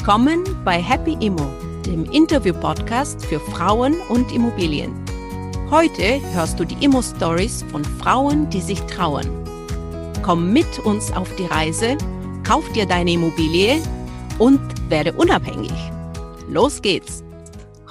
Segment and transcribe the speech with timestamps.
[0.00, 1.46] Willkommen bei Happy Immo,
[1.84, 4.94] dem Interview-Podcast für Frauen und Immobilien.
[5.70, 9.28] Heute hörst du die Immo-Stories von Frauen, die sich trauen.
[10.22, 11.98] Komm mit uns auf die Reise,
[12.44, 13.78] kauf dir deine Immobilie
[14.38, 14.58] und
[14.88, 15.74] werde unabhängig.
[16.48, 17.22] Los geht's!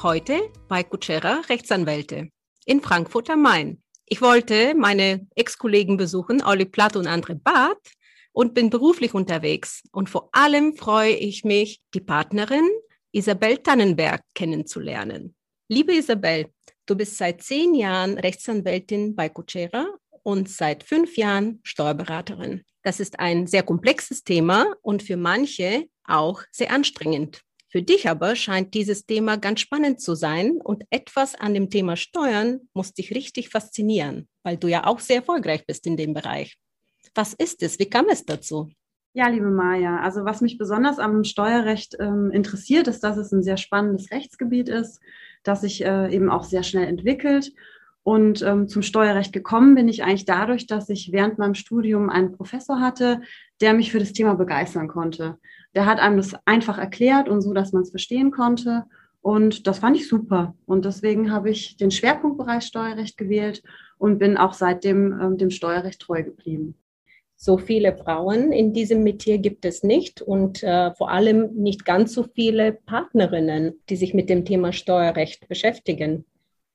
[0.01, 2.29] Heute bei Kutschera Rechtsanwälte
[2.65, 3.83] in Frankfurt am Main.
[4.07, 7.91] Ich wollte meine Ex-Kollegen besuchen, Olli Platt und Andre Barth,
[8.31, 9.81] und bin beruflich unterwegs.
[9.91, 12.67] Und vor allem freue ich mich, die Partnerin
[13.11, 15.35] Isabel Tannenberg kennenzulernen.
[15.67, 16.47] Liebe Isabel,
[16.85, 19.87] du bist seit zehn Jahren Rechtsanwältin bei Kutschera
[20.23, 22.63] und seit fünf Jahren Steuerberaterin.
[22.83, 27.41] Das ist ein sehr komplexes Thema und für manche auch sehr anstrengend.
[27.71, 31.95] Für dich aber scheint dieses Thema ganz spannend zu sein und etwas an dem Thema
[31.95, 36.57] Steuern muss dich richtig faszinieren, weil du ja auch sehr erfolgreich bist in dem Bereich.
[37.15, 37.79] Was ist es?
[37.79, 38.69] Wie kam es dazu?
[39.13, 43.41] Ja, liebe Maja, also was mich besonders am Steuerrecht ähm, interessiert, ist, dass es ein
[43.41, 45.01] sehr spannendes Rechtsgebiet ist,
[45.43, 47.51] das sich äh, eben auch sehr schnell entwickelt.
[48.03, 52.31] Und ähm, zum Steuerrecht gekommen bin ich eigentlich dadurch, dass ich während meinem Studium einen
[52.31, 53.21] Professor hatte,
[53.61, 55.37] der mich für das Thema begeistern konnte.
[55.75, 58.85] Der hat einem das einfach erklärt und so, dass man es verstehen konnte.
[59.21, 60.55] Und das fand ich super.
[60.65, 63.63] Und deswegen habe ich den Schwerpunktbereich Steuerrecht gewählt
[63.97, 66.75] und bin auch seitdem ähm, dem Steuerrecht treu geblieben.
[67.41, 72.13] So viele Frauen in diesem Metier gibt es nicht und äh, vor allem nicht ganz
[72.13, 76.25] so viele Partnerinnen, die sich mit dem Thema Steuerrecht beschäftigen.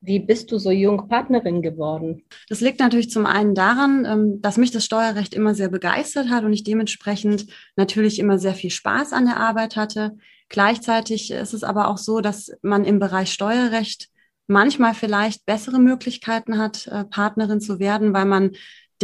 [0.01, 2.23] Wie bist du so jung Partnerin geworden?
[2.49, 6.45] Das liegt natürlich zum einen daran, ähm, dass mich das Steuerrecht immer sehr begeistert hat
[6.45, 7.45] und ich dementsprechend
[7.77, 10.17] natürlich immer sehr viel Spaß an der Arbeit hatte.
[10.49, 14.09] Gleichzeitig ist es aber auch so, dass man im Bereich Steuerrecht
[14.47, 18.53] manchmal vielleicht bessere Möglichkeiten hat, äh, Partnerin zu werden, weil man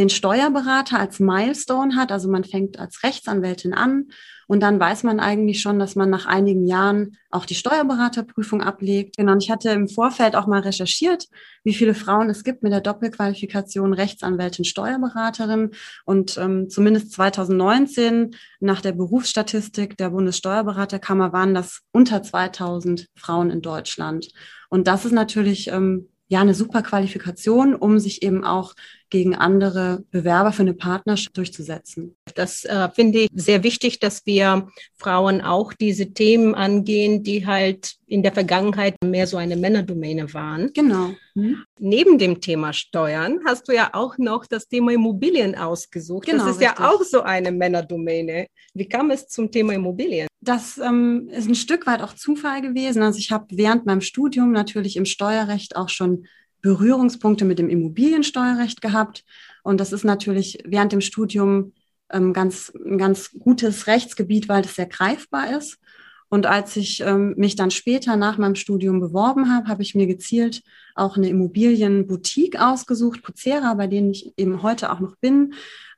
[0.00, 2.10] den Steuerberater als Milestone hat.
[2.10, 4.06] Also man fängt als Rechtsanwältin an
[4.46, 9.18] und dann weiß man eigentlich schon, dass man nach einigen Jahren auch die Steuerberaterprüfung ablegt.
[9.18, 9.32] Genau.
[9.32, 11.26] Und ich hatte im Vorfeld auch mal recherchiert,
[11.64, 15.72] wie viele Frauen es gibt mit der Doppelqualifikation Rechtsanwältin, Steuerberaterin.
[16.06, 23.60] Und ähm, zumindest 2019 nach der Berufsstatistik der Bundessteuerberaterkammer waren das unter 2000 Frauen in
[23.60, 24.30] Deutschland.
[24.70, 28.74] Und das ist natürlich ähm, ja eine super Qualifikation, um sich eben auch
[29.10, 32.16] gegen andere Bewerber für eine Partnerschaft durchzusetzen.
[32.34, 37.96] Das äh, finde ich sehr wichtig, dass wir Frauen auch diese Themen angehen, die halt
[38.06, 40.72] in der Vergangenheit mehr so eine Männerdomäne waren.
[40.72, 41.14] Genau.
[41.34, 41.64] Mhm.
[41.78, 46.26] Neben dem Thema Steuern hast du ja auch noch das Thema Immobilien ausgesucht.
[46.26, 46.78] Genau, das ist richtig.
[46.78, 48.46] ja auch so eine Männerdomäne.
[48.74, 50.28] Wie kam es zum Thema Immobilien?
[50.40, 53.02] Das ähm, ist ein Stück weit auch Zufall gewesen.
[53.02, 56.26] Also ich habe während meinem Studium natürlich im Steuerrecht auch schon
[56.62, 59.24] Berührungspunkte mit dem Immobiliensteuerrecht gehabt.
[59.62, 61.72] Und das ist natürlich während dem Studium
[62.10, 65.78] ähm, ganz, ein ganz gutes Rechtsgebiet, weil das sehr greifbar ist.
[66.28, 70.06] Und als ich ähm, mich dann später nach meinem Studium beworben habe, habe ich mir
[70.06, 70.62] gezielt
[70.94, 75.54] auch eine Immobilienboutique ausgesucht, Pucera, bei denen ich eben heute auch noch bin.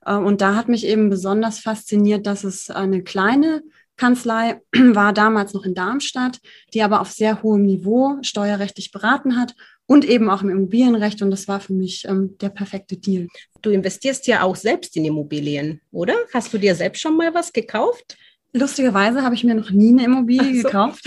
[0.07, 3.63] Äh, und da hat mich eben besonders fasziniert, dass es eine kleine
[3.97, 6.39] Kanzlei war damals noch in Darmstadt,
[6.73, 9.55] die aber auf sehr hohem Niveau steuerrechtlich beraten hat
[9.87, 11.23] und eben auch im Immobilienrecht.
[11.23, 13.29] Und das war für mich ähm, der perfekte Deal.
[13.61, 16.15] Du investierst ja auch selbst in Immobilien, oder?
[16.33, 18.17] Hast du dir selbst schon mal was gekauft?
[18.55, 20.69] Lustigerweise habe ich mir noch nie eine Immobilie so.
[20.69, 21.05] gekauft.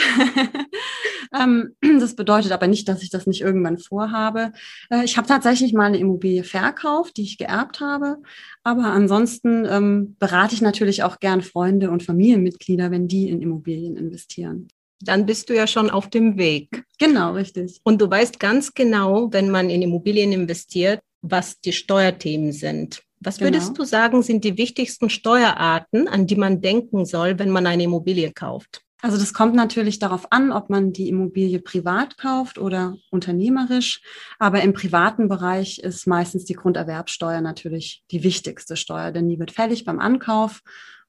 [1.40, 4.52] ähm, das bedeutet aber nicht, dass ich das nicht irgendwann vorhabe.
[4.90, 8.18] Äh, ich habe tatsächlich mal eine Immobilie verkauft, die ich geerbt habe.
[8.64, 13.96] Aber ansonsten ähm, berate ich natürlich auch gern Freunde und Familienmitglieder, wenn die in Immobilien
[13.96, 14.68] investieren
[15.08, 16.84] dann bist du ja schon auf dem Weg.
[17.00, 17.80] Genau, richtig.
[17.84, 23.02] Und du weißt ganz genau, wenn man in Immobilien investiert, was die Steuerthemen sind.
[23.20, 23.78] Was würdest genau.
[23.78, 28.32] du sagen, sind die wichtigsten Steuerarten, an die man denken soll, wenn man eine Immobilie
[28.32, 28.82] kauft?
[29.02, 34.02] Also das kommt natürlich darauf an, ob man die Immobilie privat kauft oder unternehmerisch.
[34.40, 39.52] Aber im privaten Bereich ist meistens die Grunderwerbsteuer natürlich die wichtigste Steuer, denn die wird
[39.52, 40.62] fällig beim Ankauf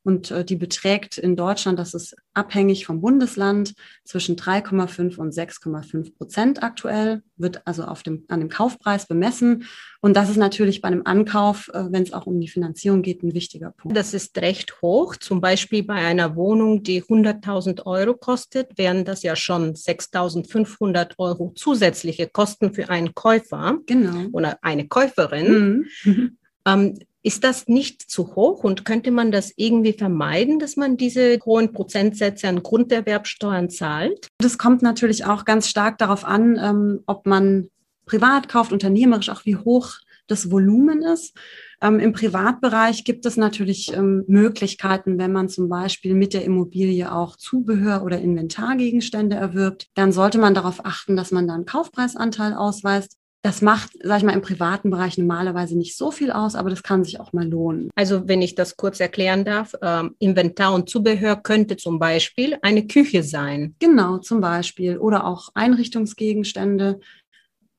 [0.07, 3.75] und äh, die beträgt in Deutschland, das ist abhängig vom Bundesland,
[4.05, 9.65] zwischen 3,5 und 6,5 Prozent aktuell, wird also auf dem, an dem Kaufpreis bemessen.
[10.01, 13.25] Und das ist natürlich bei einem Ankauf, äh, wenn es auch um die Finanzierung geht,
[13.25, 13.97] ein wichtiger Punkt.
[13.97, 15.17] Das ist recht hoch.
[15.17, 21.53] Zum Beispiel bei einer Wohnung, die 100.000 Euro kostet, wären das ja schon 6.500 Euro
[21.57, 24.29] zusätzliche Kosten für einen Käufer genau.
[24.31, 25.89] oder eine Käuferin.
[26.05, 26.39] Mhm.
[26.65, 31.41] Ähm, ist das nicht zu hoch und könnte man das irgendwie vermeiden, dass man diese
[31.45, 34.29] hohen Prozentsätze an Grunderwerbsteuern zahlt?
[34.39, 37.69] Das kommt natürlich auch ganz stark darauf an, ähm, ob man
[38.07, 39.95] privat kauft, unternehmerisch, auch wie hoch
[40.29, 41.37] das Volumen ist.
[41.83, 47.13] Ähm, Im Privatbereich gibt es natürlich ähm, Möglichkeiten, wenn man zum Beispiel mit der Immobilie
[47.13, 53.17] auch Zubehör oder Inventargegenstände erwirbt, dann sollte man darauf achten, dass man dann Kaufpreisanteil ausweist.
[53.43, 56.83] Das macht, sag ich mal, im privaten Bereich normalerweise nicht so viel aus, aber das
[56.83, 57.91] kann sich auch mal lohnen.
[57.95, 62.87] Also wenn ich das kurz erklären darf, ähm, Inventar und Zubehör könnte zum Beispiel eine
[62.87, 63.77] Küche sein.
[63.79, 64.99] Genau, zum Beispiel.
[64.99, 66.99] Oder auch Einrichtungsgegenstände,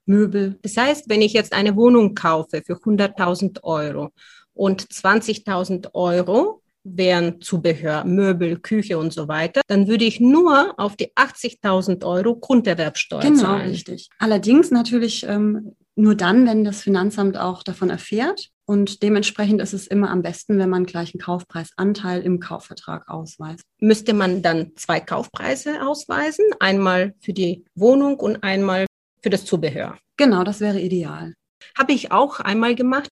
[0.06, 0.57] Möbel.
[0.62, 4.12] Das heißt, wenn ich jetzt eine Wohnung kaufe für 100.000 Euro
[4.53, 6.62] und 20.000 Euro
[6.95, 12.36] wären Zubehör, Möbel, Küche und so weiter, dann würde ich nur auf die 80.000 Euro
[12.36, 13.60] Grunderwerbsteuer genau, zahlen.
[13.60, 14.10] Genau, richtig.
[14.19, 18.50] Allerdings natürlich ähm, nur dann, wenn das Finanzamt auch davon erfährt.
[18.66, 23.63] Und dementsprechend ist es immer am besten, wenn man gleich einen Kaufpreisanteil im Kaufvertrag ausweist.
[23.80, 26.45] Müsste man dann zwei Kaufpreise ausweisen?
[26.60, 28.86] Einmal für die Wohnung und einmal
[29.24, 29.98] für das Zubehör.
[30.18, 31.34] Genau, das wäre ideal.
[31.78, 33.10] Habe ich auch einmal gemacht,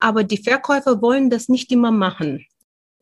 [0.00, 2.44] aber die Verkäufer wollen das nicht immer machen.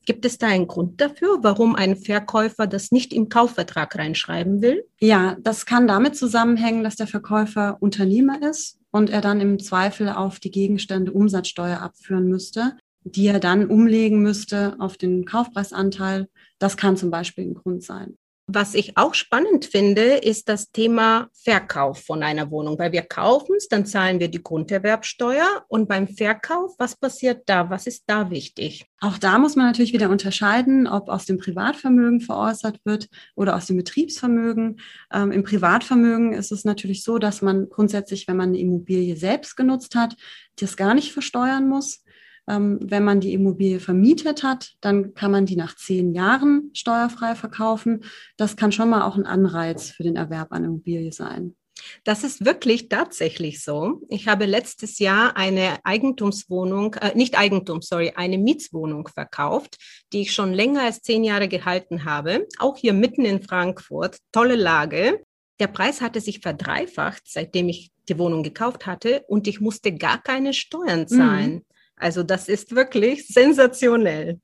[0.04, 4.84] Gibt es da einen Grund dafür, warum ein Verkäufer das nicht im Kaufvertrag reinschreiben will?
[5.00, 10.10] Ja, das kann damit zusammenhängen, dass der Verkäufer Unternehmer ist und er dann im Zweifel
[10.10, 16.28] auf die Gegenstände Umsatzsteuer abführen müsste, die er dann umlegen müsste auf den Kaufpreisanteil.
[16.58, 18.16] Das kann zum Beispiel ein Grund sein.
[18.46, 23.54] Was ich auch spannend finde, ist das Thema Verkauf von einer Wohnung, weil wir kaufen
[23.56, 27.70] es, dann zahlen wir die Grunderwerbsteuer und beim Verkauf, was passiert da?
[27.70, 28.84] Was ist da wichtig?
[29.00, 33.64] Auch da muss man natürlich wieder unterscheiden, ob aus dem Privatvermögen veräußert wird oder aus
[33.64, 34.78] dem Betriebsvermögen.
[35.10, 39.56] Ähm, Im Privatvermögen ist es natürlich so, dass man grundsätzlich, wenn man eine Immobilie selbst
[39.56, 40.16] genutzt hat,
[40.56, 42.03] das gar nicht versteuern muss.
[42.48, 47.34] Ähm, wenn man die Immobilie vermietet hat, dann kann man die nach zehn Jahren steuerfrei
[47.34, 48.04] verkaufen.
[48.36, 51.56] Das kann schon mal auch ein Anreiz für den Erwerb einer Immobilie sein.
[52.04, 54.00] Das ist wirklich tatsächlich so.
[54.08, 59.76] Ich habe letztes Jahr eine Eigentumswohnung, äh, nicht Eigentum, sorry, eine Mietswohnung verkauft,
[60.12, 62.46] die ich schon länger als zehn Jahre gehalten habe.
[62.58, 64.18] Auch hier mitten in Frankfurt.
[64.32, 65.22] Tolle Lage.
[65.60, 70.20] Der Preis hatte sich verdreifacht, seitdem ich die Wohnung gekauft hatte und ich musste gar
[70.22, 71.54] keine Steuern zahlen.
[71.54, 71.64] Mhm.
[71.96, 74.40] Also das ist wirklich sensationell.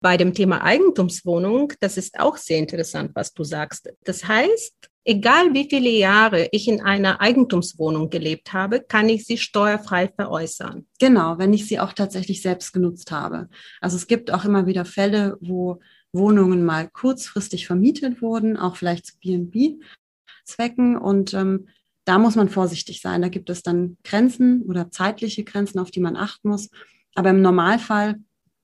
[0.00, 3.90] Bei dem Thema Eigentumswohnung, das ist auch sehr interessant, was du sagst.
[4.04, 9.38] Das heißt, egal wie viele Jahre ich in einer Eigentumswohnung gelebt habe, kann ich sie
[9.38, 10.86] steuerfrei veräußern.
[11.00, 13.48] Genau, wenn ich sie auch tatsächlich selbst genutzt habe.
[13.80, 15.80] Also es gibt auch immer wieder Fälle, wo
[16.12, 20.96] Wohnungen mal kurzfristig vermietet wurden, auch vielleicht zu B&B-Zwecken.
[20.96, 21.68] Und ähm,
[22.08, 23.20] da muss man vorsichtig sein.
[23.20, 26.70] Da gibt es dann Grenzen oder zeitliche Grenzen, auf die man achten muss.
[27.14, 28.16] Aber im Normalfall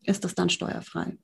[0.03, 1.19] ist das dann steuerfrei.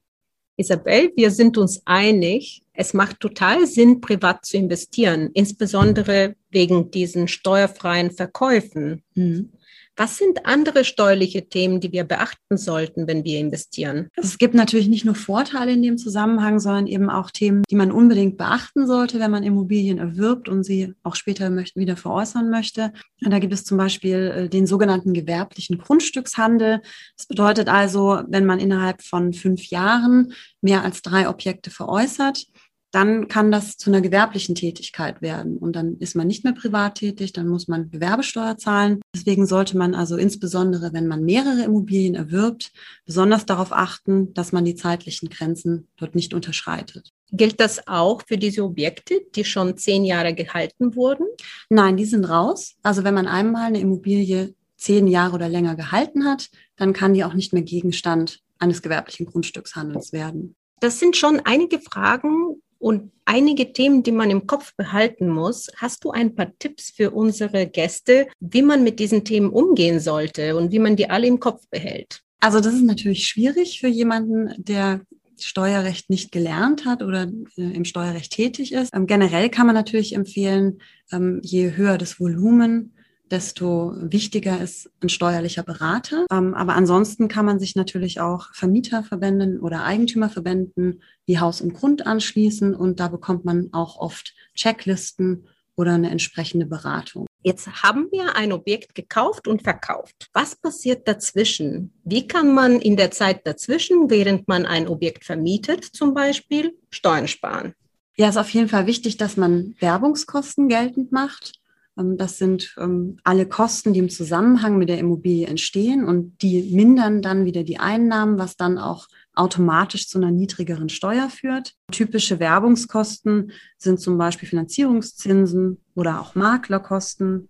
[0.56, 7.28] Isabel, wir sind uns einig, es macht total Sinn, privat zu investieren, insbesondere wegen diesen
[7.28, 9.02] steuerfreien Verkäufen.
[9.14, 9.52] Mhm.
[10.00, 14.08] Was sind andere steuerliche Themen, die wir beachten sollten, wenn wir investieren?
[14.16, 17.92] Es gibt natürlich nicht nur Vorteile in dem Zusammenhang, sondern eben auch Themen, die man
[17.92, 22.94] unbedingt beachten sollte, wenn man Immobilien erwirbt und sie auch später wieder veräußern möchte.
[23.20, 26.80] Da gibt es zum Beispiel äh, den sogenannten gewerblichen Grundstückshandel.
[27.18, 30.32] Das bedeutet also, wenn man innerhalb von fünf Jahren
[30.62, 32.46] mehr als drei Objekte veräußert,
[32.92, 35.58] dann kann das zu einer gewerblichen Tätigkeit werden.
[35.58, 39.00] Und dann ist man nicht mehr privat tätig, dann muss man Gewerbesteuer zahlen.
[39.14, 42.72] Deswegen sollte man also insbesondere, wenn man mehrere Immobilien erwirbt,
[43.06, 47.12] besonders darauf achten, dass man die zeitlichen Grenzen dort nicht unterschreitet.
[47.32, 51.26] Gilt das auch für diese Objekte, die schon zehn Jahre gehalten wurden?
[51.68, 52.74] Nein, die sind raus.
[52.82, 57.22] Also wenn man einmal eine Immobilie zehn Jahre oder länger gehalten hat, dann kann die
[57.22, 60.56] auch nicht mehr Gegenstand eines gewerblichen Grundstückshandels werden.
[60.80, 65.70] Das sind schon einige Fragen, und einige Themen, die man im Kopf behalten muss.
[65.76, 70.56] Hast du ein paar Tipps für unsere Gäste, wie man mit diesen Themen umgehen sollte
[70.56, 72.22] und wie man die alle im Kopf behält?
[72.40, 75.02] Also das ist natürlich schwierig für jemanden, der
[75.38, 78.94] Steuerrecht nicht gelernt hat oder äh, im Steuerrecht tätig ist.
[78.94, 80.80] Ähm, generell kann man natürlich empfehlen,
[81.12, 82.94] ähm, je höher das Volumen,
[83.30, 86.26] desto wichtiger ist ein steuerlicher Berater.
[86.30, 92.06] Ähm, aber ansonsten kann man sich natürlich auch Vermieterverbänden oder Eigentümerverbänden wie Haus und Grund
[92.06, 95.46] anschließen und da bekommt man auch oft Checklisten
[95.76, 97.26] oder eine entsprechende Beratung.
[97.42, 100.28] Jetzt haben wir ein Objekt gekauft und verkauft.
[100.34, 101.94] Was passiert dazwischen?
[102.04, 107.28] Wie kann man in der Zeit dazwischen, während man ein Objekt vermietet, zum Beispiel, Steuern
[107.28, 107.74] sparen?
[108.16, 111.59] Ja, ist auf jeden Fall wichtig, dass man Werbungskosten geltend macht.
[111.98, 116.74] Ähm, das sind ähm, alle Kosten, die im Zusammenhang mit der Immobilie entstehen und die
[116.74, 121.74] mindern dann wieder die Einnahmen, was dann auch automatisch zu einer niedrigeren Steuer führt.
[121.92, 127.48] Typische Werbungskosten sind zum Beispiel Finanzierungszinsen oder auch Maklerkosten.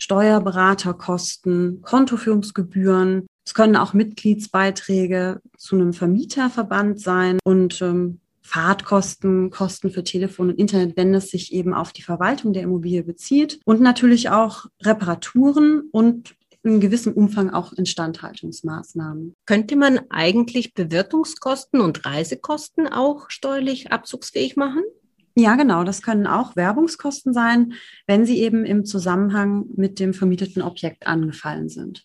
[0.00, 3.26] Steuerberaterkosten, Kontoführungsgebühren.
[3.44, 8.20] Es können auch Mitgliedsbeiträge zu einem Vermieterverband sein und ähm,
[8.50, 13.04] Fahrtkosten, Kosten für Telefon und Internet, wenn es sich eben auf die Verwaltung der Immobilie
[13.04, 19.34] bezieht und natürlich auch Reparaturen und in gewissem Umfang auch Instandhaltungsmaßnahmen.
[19.46, 24.82] Könnte man eigentlich Bewirtungskosten und Reisekosten auch steuerlich abzugsfähig machen?
[25.36, 25.84] Ja, genau.
[25.84, 27.74] Das können auch Werbungskosten sein,
[28.08, 32.04] wenn sie eben im Zusammenhang mit dem vermieteten Objekt angefallen sind.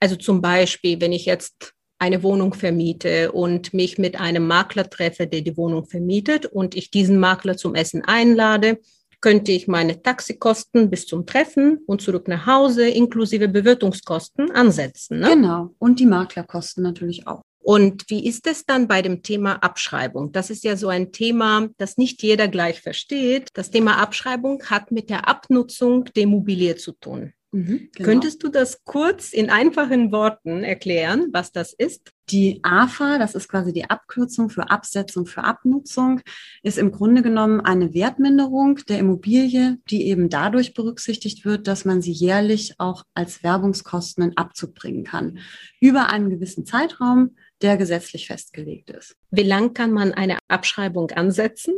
[0.00, 5.26] Also zum Beispiel, wenn ich jetzt eine Wohnung vermiete und mich mit einem Makler treffe,
[5.26, 8.78] der die Wohnung vermietet und ich diesen Makler zum Essen einlade,
[9.20, 15.20] könnte ich meine Taxikosten bis zum Treffen und zurück nach Hause inklusive Bewirtungskosten ansetzen.
[15.20, 15.30] Ne?
[15.30, 15.70] Genau.
[15.78, 17.40] Und die Maklerkosten natürlich auch.
[17.64, 20.32] Und wie ist es dann bei dem Thema Abschreibung?
[20.32, 23.48] Das ist ja so ein Thema, das nicht jeder gleich versteht.
[23.54, 27.32] Das Thema Abschreibung hat mit der Abnutzung der Immobilie zu tun.
[27.54, 28.08] Mhm, genau.
[28.08, 32.10] Könntest du das kurz in einfachen Worten erklären, was das ist?
[32.30, 36.20] Die AFA, das ist quasi die Abkürzung für Absetzung für Abnutzung,
[36.64, 42.02] ist im Grunde genommen eine Wertminderung der Immobilie, die eben dadurch berücksichtigt wird, dass man
[42.02, 45.38] sie jährlich auch als Werbungskosten in Abzug bringen kann.
[45.78, 49.14] Über einen gewissen Zeitraum, der gesetzlich festgelegt ist.
[49.30, 51.74] Wie lang kann man eine Abschreibung ansetzen?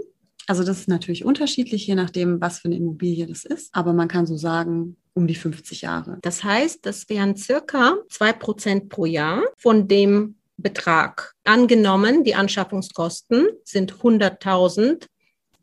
[0.47, 3.75] Also das ist natürlich unterschiedlich, je nachdem, was für eine Immobilie das ist.
[3.75, 6.19] Aber man kann so sagen, um die 50 Jahre.
[6.23, 11.35] Das heißt, das wären circa zwei Prozent pro Jahr von dem Betrag.
[11.45, 15.07] Angenommen, die Anschaffungskosten sind 100.000,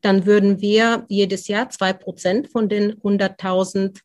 [0.02, 4.00] dann würden wir jedes Jahr zwei Prozent von den 100.000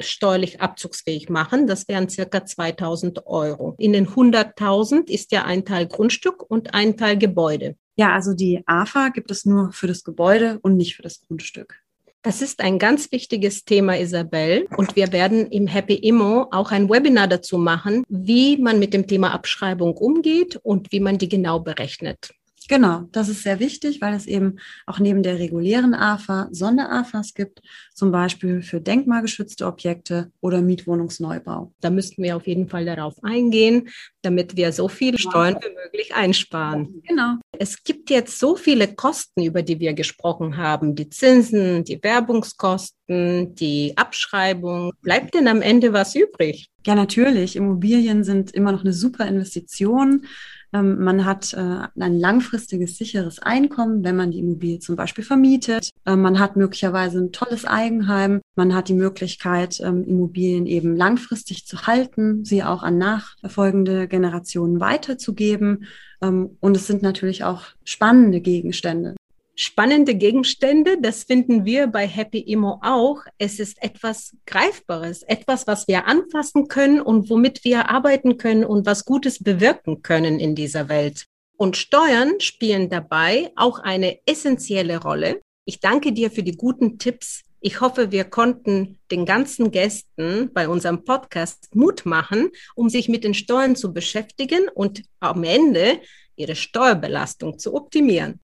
[0.00, 1.66] steuerlich abzugsfähig machen.
[1.66, 3.74] Das wären circa 2000 Euro.
[3.78, 7.76] In den 100.000 ist ja ein Teil Grundstück und ein Teil Gebäude.
[7.96, 11.81] Ja, also die AFA gibt es nur für das Gebäude und nicht für das Grundstück.
[12.24, 14.68] Das ist ein ganz wichtiges Thema, Isabel.
[14.76, 19.08] Und wir werden im Happy Immo auch ein Webinar dazu machen, wie man mit dem
[19.08, 22.30] Thema Abschreibung umgeht und wie man die genau berechnet.
[22.72, 27.60] Genau, das ist sehr wichtig, weil es eben auch neben der regulären AFA Sonder-AFAs gibt,
[27.94, 31.74] zum Beispiel für denkmalgeschützte Objekte oder Mietwohnungsneubau.
[31.82, 33.90] Da müssten wir auf jeden Fall darauf eingehen,
[34.22, 37.02] damit wir so viele Steuern wie möglich einsparen.
[37.06, 37.34] Genau.
[37.58, 43.54] Es gibt jetzt so viele Kosten, über die wir gesprochen haben, die Zinsen, die Werbungskosten,
[43.54, 44.92] die Abschreibung.
[45.02, 46.70] Bleibt denn am Ende was übrig?
[46.86, 47.54] Ja, natürlich.
[47.54, 50.24] Immobilien sind immer noch eine super Investition.
[50.72, 55.90] Ähm, man hat äh, ein langfristiges, sicheres Einkommen, wenn man die Immobilie zum Beispiel vermietet.
[56.06, 58.40] Ähm, man hat möglicherweise ein tolles Eigenheim.
[58.56, 64.80] Man hat die Möglichkeit, ähm, Immobilien eben langfristig zu halten, sie auch an nachfolgende Generationen
[64.80, 65.86] weiterzugeben.
[66.20, 69.16] Und es sind natürlich auch spannende Gegenstände
[69.54, 71.00] spannende Gegenstände.
[71.00, 73.22] Das finden wir bei Happy Immo auch.
[73.38, 78.86] Es ist etwas Greifbares, etwas, was wir anfassen können und womit wir arbeiten können und
[78.86, 81.26] was Gutes bewirken können in dieser Welt.
[81.56, 85.40] Und Steuern spielen dabei auch eine essentielle Rolle.
[85.64, 87.42] Ich danke dir für die guten Tipps.
[87.60, 93.22] Ich hoffe, wir konnten den ganzen Gästen bei unserem Podcast Mut machen, um sich mit
[93.22, 96.00] den Steuern zu beschäftigen und am Ende
[96.34, 98.40] ihre Steuerbelastung zu optimieren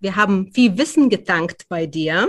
[0.00, 2.28] wir haben viel Wissen getankt bei dir,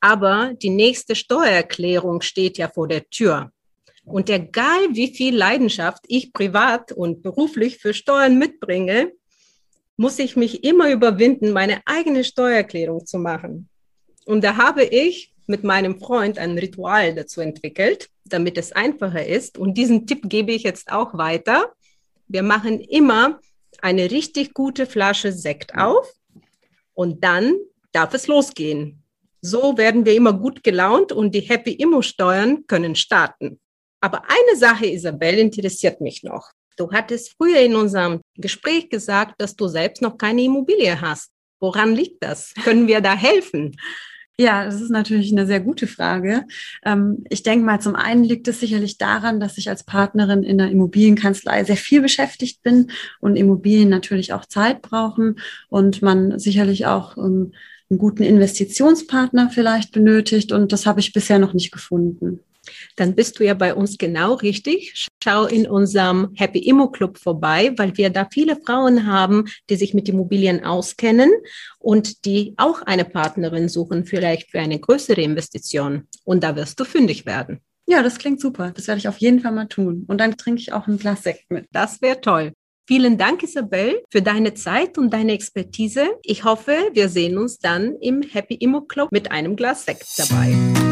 [0.00, 3.52] aber die nächste Steuererklärung steht ja vor der Tür.
[4.04, 9.12] Und egal wie viel Leidenschaft ich privat und beruflich für Steuern mitbringe,
[9.96, 13.68] muss ich mich immer überwinden, meine eigene Steuererklärung zu machen.
[14.24, 19.58] Und da habe ich mit meinem Freund ein Ritual dazu entwickelt, damit es einfacher ist.
[19.58, 21.72] Und diesen Tipp gebe ich jetzt auch weiter.
[22.26, 23.40] Wir machen immer
[23.80, 26.12] eine richtig gute Flasche Sekt auf
[26.94, 27.54] und dann
[27.92, 29.02] darf es losgehen.
[29.40, 33.60] So werden wir immer gut gelaunt und die Happy Immo Steuern können starten.
[34.00, 36.50] Aber eine Sache, Isabel, interessiert mich noch.
[36.76, 41.30] Du hattest früher in unserem Gespräch gesagt, dass du selbst noch keine Immobilie hast.
[41.60, 42.52] Woran liegt das?
[42.64, 43.76] Können wir da helfen?
[44.38, 46.44] Ja, das ist natürlich eine sehr gute Frage.
[46.84, 50.58] Ähm, ich denke mal, zum einen liegt es sicherlich daran, dass ich als Partnerin in
[50.58, 56.86] der Immobilienkanzlei sehr viel beschäftigt bin und Immobilien natürlich auch Zeit brauchen und man sicherlich
[56.86, 57.52] auch ähm,
[57.90, 62.40] einen guten Investitionspartner vielleicht benötigt und das habe ich bisher noch nicht gefunden
[62.96, 65.08] dann bist du ja bei uns genau richtig.
[65.22, 69.94] Schau in unserem Happy Immo Club vorbei, weil wir da viele Frauen haben, die sich
[69.94, 71.30] mit Immobilien auskennen
[71.78, 76.08] und die auch eine Partnerin suchen, vielleicht für eine größere Investition.
[76.24, 77.60] Und da wirst du fündig werden.
[77.86, 78.72] Ja, das klingt super.
[78.74, 80.04] Das werde ich auf jeden Fall mal tun.
[80.06, 81.66] Und dann trinke ich auch ein Glas Sekt mit.
[81.72, 82.52] Das wäre toll.
[82.88, 86.08] Vielen Dank, Isabel, für deine Zeit und deine Expertise.
[86.22, 90.91] Ich hoffe, wir sehen uns dann im Happy Immo Club mit einem Glas Sekt dabei.